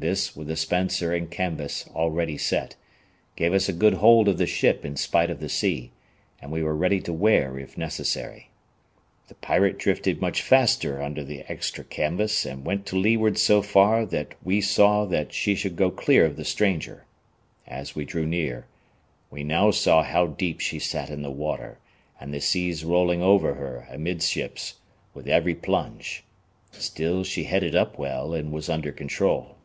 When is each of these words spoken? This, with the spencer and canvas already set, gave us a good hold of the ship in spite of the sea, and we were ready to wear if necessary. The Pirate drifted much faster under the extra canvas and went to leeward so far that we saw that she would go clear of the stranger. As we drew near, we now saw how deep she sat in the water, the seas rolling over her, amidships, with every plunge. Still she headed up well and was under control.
This, 0.00 0.36
with 0.36 0.46
the 0.46 0.54
spencer 0.54 1.12
and 1.12 1.28
canvas 1.28 1.84
already 1.92 2.38
set, 2.38 2.76
gave 3.34 3.52
us 3.52 3.68
a 3.68 3.72
good 3.72 3.94
hold 3.94 4.28
of 4.28 4.38
the 4.38 4.46
ship 4.46 4.84
in 4.84 4.94
spite 4.94 5.28
of 5.28 5.40
the 5.40 5.48
sea, 5.48 5.90
and 6.40 6.52
we 6.52 6.62
were 6.62 6.76
ready 6.76 7.00
to 7.00 7.12
wear 7.12 7.58
if 7.58 7.76
necessary. 7.76 8.48
The 9.26 9.34
Pirate 9.34 9.76
drifted 9.76 10.20
much 10.20 10.40
faster 10.40 11.02
under 11.02 11.24
the 11.24 11.40
extra 11.50 11.82
canvas 11.82 12.46
and 12.46 12.64
went 12.64 12.86
to 12.86 12.96
leeward 12.96 13.38
so 13.38 13.60
far 13.60 14.06
that 14.06 14.36
we 14.44 14.60
saw 14.60 15.04
that 15.06 15.32
she 15.32 15.58
would 15.64 15.74
go 15.74 15.90
clear 15.90 16.24
of 16.24 16.36
the 16.36 16.44
stranger. 16.44 17.04
As 17.66 17.96
we 17.96 18.04
drew 18.04 18.24
near, 18.24 18.66
we 19.32 19.42
now 19.42 19.72
saw 19.72 20.04
how 20.04 20.28
deep 20.28 20.60
she 20.60 20.78
sat 20.78 21.10
in 21.10 21.22
the 21.22 21.30
water, 21.32 21.78
the 22.24 22.40
seas 22.40 22.84
rolling 22.84 23.20
over 23.20 23.54
her, 23.54 23.88
amidships, 23.90 24.74
with 25.12 25.26
every 25.26 25.56
plunge. 25.56 26.22
Still 26.70 27.24
she 27.24 27.42
headed 27.42 27.74
up 27.74 27.98
well 27.98 28.32
and 28.32 28.52
was 28.52 28.68
under 28.68 28.92
control. 28.92 29.56